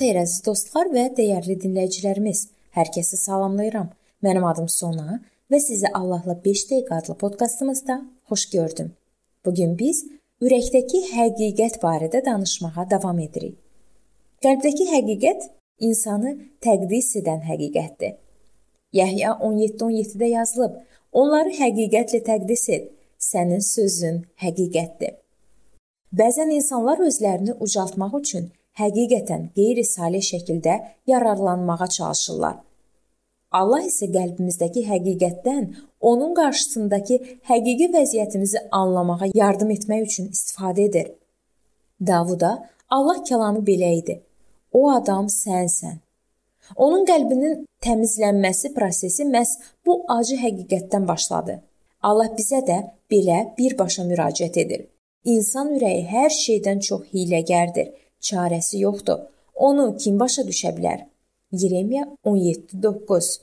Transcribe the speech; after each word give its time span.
xeyir 0.00 0.16
əziz 0.18 0.40
dostlar 0.42 0.88
və 0.90 1.04
dəyərli 1.14 1.54
dinləyicilərimiz. 1.62 2.38
Hər 2.74 2.88
kəsi 2.96 3.14
salamlayıram. 3.20 3.92
Mənim 4.26 4.42
adım 4.42 4.66
Sona 4.66 5.20
və 5.52 5.60
sizi 5.62 5.86
Allahla 5.98 6.34
5 6.46 6.62
dəqiqə 6.70 6.96
adlı 6.96 7.14
podkastımızda 7.20 8.00
xoş 8.26 8.46
gördüm. 8.56 8.88
Bu 9.44 9.52
gün 9.54 9.76
biz 9.78 10.00
ürəkdəki 10.42 11.04
həqiqət 11.12 11.78
barədə 11.84 12.24
danışmağa 12.26 12.88
davam 12.90 13.22
edirik. 13.22 13.54
Qəlbdəki 14.42 14.88
həqiqət 14.90 15.46
insanı 15.78 16.34
təqdis 16.66 17.14
edən 17.22 17.46
həqiqətdir. 17.46 18.18
Yəhya 18.98 19.38
17:17-də 19.52 20.32
yazılıb: 20.34 20.74
"Onları 21.12 21.54
həqiqətlə 21.62 22.24
təqdis 22.32 22.68
et. 22.80 22.92
Sənin 23.30 23.62
sözün 23.62 24.24
həqiqətdir." 24.42 25.14
Bəzən 26.18 26.50
insanlar 26.58 26.98
özlərini 26.98 27.60
ucaltmaq 27.60 28.22
üçün 28.24 28.50
həqiqətən 28.80 29.50
qeyri-salih 29.58 30.24
şəkildə 30.32 30.76
yararlanmağa 31.12 31.86
çalışırlar. 31.98 32.56
Allah 33.58 33.84
isə 33.88 34.08
qəlbimizdəki 34.12 34.82
həqiqətdən 34.90 35.66
onun 36.10 36.34
qarşısındakı 36.38 37.20
həqiqi 37.50 37.90
vəziyyətimizi 37.96 38.64
anlamağa 38.80 39.30
yardım 39.34 39.70
etmək 39.76 40.08
üçün 40.08 40.32
istifadə 40.36 40.88
edir. 40.88 41.12
Davuda 42.06 42.50
Allah 42.90 43.22
kəlamı 43.28 43.62
belə 43.70 43.92
idi. 44.00 44.20
O 44.72 44.90
adam 44.90 45.30
sənsən. 45.32 46.02
Onun 46.76 47.06
qəlbinin 47.06 47.62
təmizlənməsi 47.84 48.72
prosesi 48.74 49.24
məhz 49.30 49.54
bu 49.86 50.02
acı 50.16 50.36
həqiqətdən 50.42 51.06
başladı. 51.08 51.60
Allah 52.02 52.30
bizə 52.38 52.60
də 52.66 52.78
belə 53.10 53.38
birbaşa 53.58 54.04
müraciət 54.10 54.58
edir. 54.62 54.82
İnsan 55.24 55.72
ürəyi 55.78 56.02
hər 56.10 56.30
şeydən 56.30 56.82
çox 56.88 57.06
hiyləgərdir. 57.14 57.88
Çarəsi 58.26 58.80
yoxdur. 58.86 59.20
Onu 59.66 59.96
kim 60.02 60.20
başa 60.20 60.42
düşə 60.50 60.70
bilər? 60.76 61.06
Yeremiya 61.52 62.04
17:9. 62.24 63.40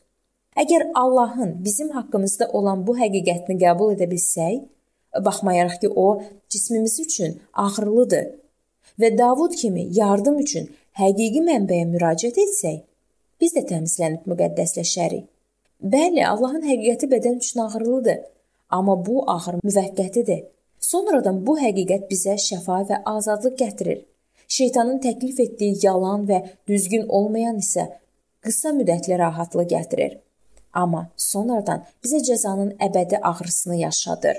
Əgər 0.62 0.92
Allahın 0.94 1.52
bizim 1.66 1.90
haqqımızda 1.98 2.50
olan 2.58 2.86
bu 2.88 2.94
həqiqətini 2.98 3.58
qəbul 3.64 3.96
edə 3.96 4.08
bilsək, 4.12 4.62
baxmayaraq 5.26 5.80
ki, 5.82 5.90
o 5.90 6.22
cismimiz 6.50 7.00
üçün 7.00 7.42
ağırlıdır 7.54 8.26
və 9.00 9.18
Davud 9.18 9.56
kimi 9.62 9.88
yardım 10.00 10.38
üçün 10.46 10.70
həqiqi 11.00 11.42
mənbəyə 11.50 11.88
müraciət 11.96 12.38
etsək, 12.46 12.80
biz 13.42 13.56
də 13.56 13.66
təmizlənib 13.72 14.30
müqəddəsləşərik. 14.30 15.26
Bəli, 15.94 16.22
Allahın 16.34 16.64
həqiqəti 16.70 17.10
bədən 17.14 17.42
üçün 17.42 17.66
ağırlıdır, 17.66 18.20
amma 18.70 18.96
bu 19.06 19.24
ağır 19.32 19.60
müvəqqətidir. 19.64 20.46
Sonradan 20.80 21.42
bu 21.48 21.58
həqiqət 21.60 22.10
bizə 22.12 22.38
şəfa 22.50 22.84
və 22.90 23.02
azadlıq 23.16 23.58
gətirir. 23.64 24.00
Şeytanın 24.54 25.00
təklif 25.02 25.40
etdiyi 25.40 25.80
yalan 25.82 26.28
və 26.30 26.38
düzgün 26.70 27.08
olmayan 27.18 27.58
isə 27.62 27.88
qısa 28.46 28.74
müddətli 28.78 29.18
rahatlıq 29.18 29.70
gətirir. 29.72 30.12
Amma 30.82 31.02
sonradan 31.18 31.86
bizə 32.06 32.20
cəzanın 32.28 32.76
əbədi 32.88 33.18
ağrısını 33.30 33.80
yaşadır. 33.80 34.38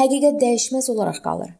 Həqiqət 0.00 0.40
dəyişməz 0.42 0.90
olaraq 0.94 1.20
qalır. 1.26 1.52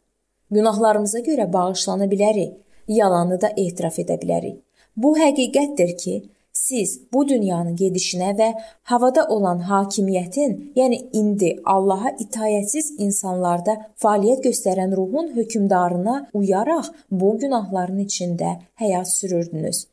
Günahlarımıza 0.56 1.22
görə 1.28 1.46
bağışlana 1.52 2.08
bilərik, 2.14 2.56
yalanı 2.98 3.38
da 3.44 3.52
etiraf 3.64 4.00
edə 4.02 4.18
bilərik. 4.22 4.58
Bu 4.96 5.14
həqiqətdir 5.18 5.96
ki, 6.02 6.14
siz 6.56 7.00
bu 7.12 7.24
dünyanın 7.28 7.76
gedişinə 7.76 8.30
və 8.40 8.48
havada 8.90 9.26
olan 9.34 9.60
hakimiyyətin, 9.70 10.54
yəni 10.76 10.98
indi 11.20 11.50
Allaha 11.64 12.14
itayətsiz 12.24 12.94
insanlarda 12.98 13.76
fəaliyyət 14.02 14.46
göstərən 14.48 14.96
ruhun 14.96 15.34
hökmdarına 15.36 16.16
uyaraq 16.34 16.88
bu 17.10 17.36
günahların 17.42 18.00
içində 18.06 18.56
həyat 18.80 19.12
sürürdünüz. 19.18 19.86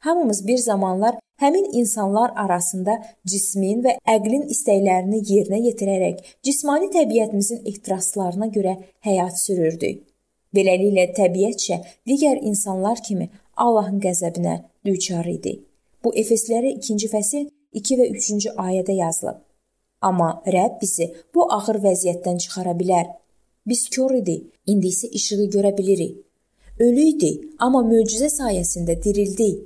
Hamımız 0.00 0.46
bir 0.46 0.58
zamanlar 0.58 1.16
həmin 1.40 1.66
insanlar 1.80 2.32
arasında 2.36 2.98
cismin 3.26 3.82
və 3.84 3.96
əqlin 4.14 4.46
istəklərini 4.54 5.20
yerinə 5.32 5.60
yetirərək 5.68 6.36
cismani 6.42 6.88
təbiətimizin 6.96 7.64
ehtiraslarına 7.72 8.48
görə 8.56 8.76
həyat 9.08 9.40
sürürdük. 9.44 10.04
Beləliklə 10.56 11.08
təbiətcə 11.16 11.80
digər 12.08 12.40
insanlar 12.42 13.02
kimi 13.08 13.30
Allahın 13.56 14.00
qəzəbinə 14.04 14.60
düçar 14.84 15.28
idik. 15.36 15.69
Bu 16.04 16.14
Efeslərə 16.16 16.74
2-ci 16.78 17.08
fəsil 17.12 17.48
2 17.76 17.96
və 18.00 18.06
3-cü 18.16 18.54
ayədə 18.56 18.96
yazılıb. 18.96 19.38
Amma 20.00 20.30
Rəbb 20.46 20.80
bizi 20.80 21.10
bu 21.34 21.44
ağır 21.52 21.80
vəziyyətdən 21.84 22.38
çıxara 22.42 22.72
bilər. 22.80 23.06
Biz 23.66 23.88
kör 23.94 24.14
idik, 24.16 24.46
indi 24.66 24.88
isə 24.88 25.10
işığı 25.18 25.46
görə 25.54 25.76
bilirik. 25.78 26.16
Ölü 26.80 27.04
idik, 27.12 27.42
amma 27.58 27.82
möcüzə 27.84 28.30
sayəsində 28.32 28.96
dirildik. 29.04 29.58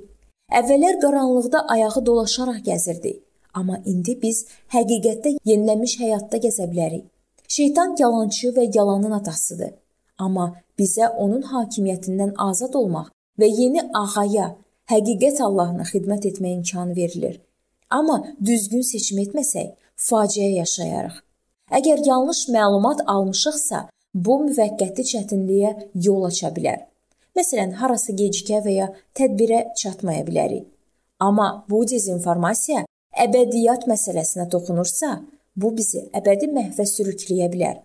Əvvəllər 0.59 0.99
qaranlıqda 1.03 1.61
ayağı 1.73 2.03
dolaşaraq 2.05 2.59
gəzirdik, 2.67 3.21
amma 3.53 3.79
indi 3.91 4.17
biz 4.21 4.43
həqiqətdə 4.75 5.37
yenilənmiş 5.49 5.95
həyatda 6.01 6.41
gəzə 6.43 6.67
bilərik. 6.71 7.05
Şeytan 7.47 7.95
yalançı 7.99 8.51
və 8.57 8.67
yalanın 8.75 9.15
atasıdır. 9.19 9.71
Amma 10.17 10.51
bizə 10.79 11.07
onun 11.23 11.41
hakimiyyətindən 11.53 12.35
azad 12.49 12.75
olmaq 12.75 13.07
və 13.39 13.47
yeni 13.61 13.81
ağaya, 14.01 14.55
həqiqət 14.91 15.41
Allahına 15.41 15.85
xidmət 15.89 16.29
etmək 16.31 16.57
imkanı 16.59 16.95
verilir. 16.95 17.41
Amma 17.89 18.17
düzgün 18.45 18.81
seçim 18.81 19.19
etməsək, 19.23 19.73
faciə 19.97 20.49
yaşayarıq. 20.59 21.21
Əgər 21.77 22.03
yanlış 22.05 22.47
məlumat 22.53 23.01
almışıqsa, 23.09 23.87
bu 24.13 24.35
müvəqqəti 24.47 25.05
çətinliyə 25.11 25.71
yol 26.07 26.27
aça 26.29 26.51
bilər. 26.55 26.85
Məsələn, 27.35 27.73
harasa 27.81 28.13
gecikə 28.15 28.61
və 28.65 28.73
ya 28.79 28.87
tədbirə 29.17 29.73
çatmaya 29.79 30.23
bilərik. 30.27 30.67
Amma 31.19 31.65
bu 31.69 31.81
dezinformasiya 31.89 32.85
əbədiyyat 33.25 33.87
məsələsinə 33.91 34.47
toxunursa, 34.51 35.09
bu 35.55 35.71
bizi 35.75 36.05
əbədi 36.19 36.51
məhvə 36.51 36.85
sürükləyə 36.91 37.49
bilər. 37.51 37.77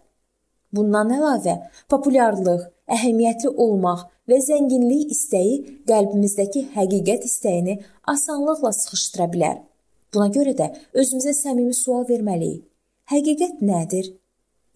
Bundan 0.75 1.11
əlavə, 1.17 1.57
populyarlıq, 1.91 2.67
əhəmiyyətli 2.95 3.51
olmaq 3.65 4.07
və 4.31 4.39
zənginlik 4.47 5.11
istəyi 5.17 5.57
qəlbimizdəki 5.91 6.67
həqiqət 6.77 7.27
istəyini 7.29 7.79
asanlıqla 8.15 8.73
sıxışdıra 8.81 9.27
bilər. 9.35 9.57
Buna 10.15 10.29
görə 10.35 10.55
də 10.61 10.67
özümüzə 11.01 11.35
səmimi 11.43 11.75
sual 11.75 12.07
verməliyik. 12.09 12.63
Həqiqət 13.11 13.63
nədir? 13.67 14.13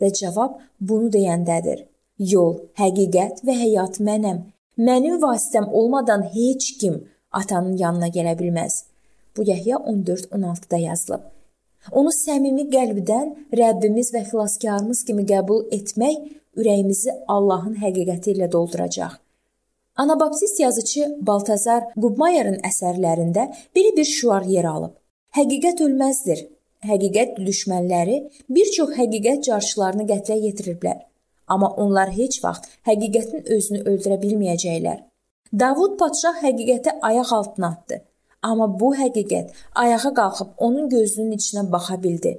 Və 0.01 0.11
cavab 0.19 0.59
bunu 0.81 1.11
deyəndədir. 1.15 1.85
Yol, 2.19 2.57
həqiqət 2.79 3.43
və 3.47 3.55
həyat 3.61 4.01
mənəm. 4.09 4.43
Mənim 4.79 5.21
vasitəm 5.23 5.69
olmadan 5.71 6.27
heç 6.35 6.73
kim 6.81 7.01
atanın 7.41 7.77
yanına 7.79 8.09
gələ 8.17 8.35
bilməz. 8.39 8.85
Bu 9.37 9.43
Yəhya 9.51 9.77
14:16-da 9.77 10.79
yazılıb. 10.89 11.23
Onu 11.93 12.13
səmimi 12.17 12.65
qəlbdən 12.75 13.35
Rəbbimiz 13.61 14.11
və 14.15 14.23
xilaskarımız 14.31 15.05
kimi 15.09 15.27
qəbul 15.33 15.67
etmək 15.79 16.17
ürəyimizi 16.57 17.13
Allahın 17.29 17.77
həqiqəti 17.83 18.35
ilə 18.35 18.51
dolduracaq. 18.53 19.19
Anabaptist 19.97 20.61
yazıçı 20.61 21.05
Baltazar 21.21 21.85
Gubmayer'in 21.97 22.57
əsərlərində 22.67 23.45
biri 23.77 23.93
bir 23.97 24.05
şüar 24.05 24.43
yer 24.51 24.67
alıb. 24.67 24.91
Həqiqət 25.37 25.83
ölməzdir. 25.87 26.41
Həqiqət 26.83 27.37
düşmənləri 27.39 28.17
bir 28.57 28.71
çox 28.77 28.91
həqiqət 28.97 29.45
carçılarını 29.47 30.07
qətlə 30.09 30.39
yetiriblər. 30.47 30.97
Amma 31.47 31.69
onlar 31.85 32.11
heç 32.17 32.41
vaxt 32.43 32.67
həqiqətin 32.89 33.47
özünü 33.57 33.85
öldürə 33.93 34.19
bilməyəcəklər. 34.23 34.99
Davud 35.63 35.95
padşah 36.01 36.43
həqiqəti 36.43 36.97
ayaq 37.11 37.31
altına 37.39 37.71
atdı. 37.77 38.01
Amma 38.43 38.67
bu 38.81 38.89
həqiqət 38.99 39.53
ayağa 39.75 40.11
qalxıb 40.19 40.59
onun 40.59 40.89
gözünün 40.89 41.39
içinə 41.39 41.71
baxa 41.73 42.01
bildi. 42.03 42.33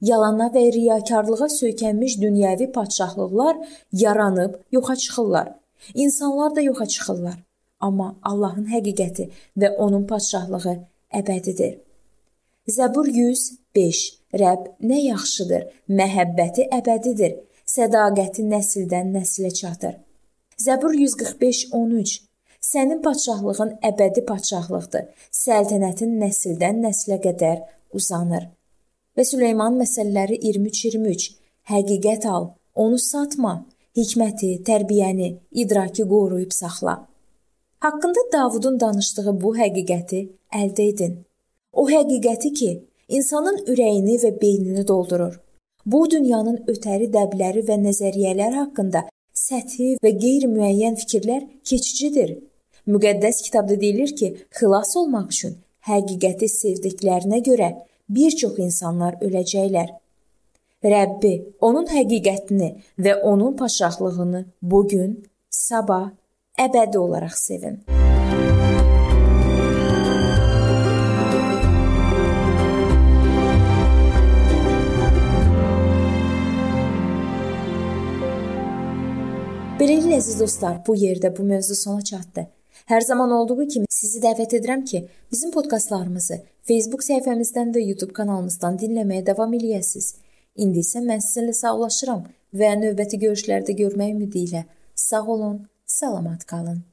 Yalana 0.00 0.48
və 0.56 0.64
riyakarlığa 0.78 1.48
söykənmiş 1.48 2.16
dünyəvi 2.24 2.70
padşahlıqlar 2.72 3.56
yaranıb 3.92 4.56
yoxa 4.72 4.96
çıxırlar. 4.96 5.63
İnsanlar 5.94 6.56
da 6.56 6.60
yoxa 6.60 6.86
çıxırlar. 6.86 7.38
Amma 7.80 8.08
Allahın 8.22 8.66
həqiqəti 8.74 9.28
və 9.60 9.74
onun 9.76 10.06
padşahlığı 10.06 10.76
əbədidir. 11.20 11.74
Zəbur 12.76 13.08
105 13.08 14.04
Rəbb 14.40 14.70
nə 14.90 14.98
yaxşıdır, 15.04 15.66
məhəbbəti 15.98 16.68
əbədidir, 16.78 17.34
sədaqəti 17.74 18.46
nəsildən 18.54 19.12
nəslə 19.16 19.50
çatır. 19.60 19.98
Zəbur 20.66 20.94
145 20.94 21.66
13 21.72 22.22
Sənin 22.64 23.02
padşahlığın 23.04 23.72
əbədi 23.90 24.22
padşahlıqdır. 24.28 25.08
Səltənətin 25.36 26.14
nəsildən 26.22 26.80
nəslə 26.86 27.18
qədər 27.26 27.58
uzanır. 27.98 28.46
Və 29.16 29.24
Süleyman 29.28 29.76
məsəlləri 29.82 30.38
23-23 30.48 31.26
Həqiqət 31.68 32.24
al, 32.28 32.48
onu 32.74 32.98
satma, 32.98 33.54
hikməti, 33.98 34.50
tərbiyəni, 34.68 35.28
idraki 35.62 36.06
qoruyub 36.12 36.52
saxla. 36.52 36.94
Haqqında 37.84 38.22
Davudun 38.32 38.80
danışdığı 38.80 39.34
bu 39.42 39.54
həqiqəti 39.56 40.20
əldə 40.60 40.88
edin. 40.92 41.14
O 41.72 41.88
həqiqəti 41.90 42.52
ki, 42.60 42.70
insanın 43.08 43.58
ürəyini 43.70 44.16
və 44.24 44.40
beynini 44.40 44.88
doldurur. 44.88 45.40
Bu 45.86 46.06
dünyanın 46.10 46.64
ötəri 46.72 47.10
dəbləri 47.12 47.66
və 47.68 47.76
nəzəriyyələr 47.86 48.58
haqqında 48.62 49.04
səthi 49.34 49.94
və 50.04 50.10
qeyri-müəyyən 50.22 50.96
fikirlər 51.02 51.42
keçicidir 51.68 52.38
Müqəddəs 52.86 53.40
kitabda 53.42 53.80
deyilir 53.80 54.10
ki, 54.16 54.28
xilas 54.56 54.96
olmaq 55.00 55.30
üçün 55.32 55.54
həqiqəti 55.88 56.48
sevdiklərinə 56.52 57.40
görə 57.48 57.70
bir 58.16 58.36
çox 58.40 58.58
insanlar 58.60 59.16
öləcəklər. 59.24 59.88
Rəbbi, 60.84 61.32
onun 61.64 61.86
həqiqətini 61.88 62.66
və 63.00 63.14
onun 63.24 63.54
paşaxlığını 63.56 64.42
bu 64.60 64.82
gün, 64.88 65.12
sabah, 65.48 66.10
əbədi 66.60 66.98
olaraq 67.00 67.38
sevin. 67.40 67.78
Beləliklə 79.78 80.18
əziz 80.20 80.36
dostlar, 80.40 80.82
bu 80.84 80.98
yerdə 81.00 81.32
bu 81.32 81.48
mövzu 81.48 81.78
sona 81.80 82.04
çatdı. 82.04 82.44
Hər 82.92 83.00
zaman 83.08 83.32
olduğu 83.32 83.64
kimi 83.72 83.88
sizi 83.88 84.20
dəvət 84.20 84.58
edirəm 84.60 84.84
ki, 84.84 85.06
bizim 85.32 85.50
podkastlarımızı 85.56 86.42
Facebook 86.68 87.00
səhifəmizdən 87.08 87.72
və 87.72 87.86
YouTube 87.88 88.12
kanalımızdan 88.12 88.76
dinləməyə 88.84 89.24
davam 89.32 89.56
eləyəsiniz. 89.56 90.12
İndi 90.54 90.84
isə 90.86 91.02
mən 91.02 91.22
sizinlə 91.24 91.54
sağollaşıram 91.58 92.24
və 92.54 92.70
növbəti 92.78 93.18
görüşlərdə 93.26 93.74
görmək 93.80 94.14
ümidi 94.14 94.44
ilə 94.46 94.64
sağ 94.94 95.24
olun, 95.34 95.62
salamat 95.98 96.44
qalın. 96.46 96.84